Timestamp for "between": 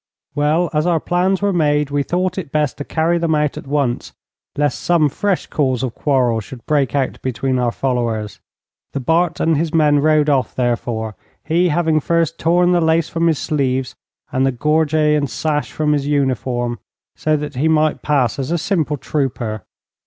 7.21-7.59